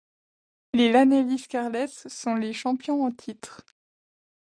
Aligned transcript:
Les 0.73 0.89
Llanelli 0.91 1.37
Scarlets 1.37 2.07
sont 2.09 2.33
les 2.33 2.53
champions 2.53 3.05
en 3.05 3.11
titre. 3.11 3.61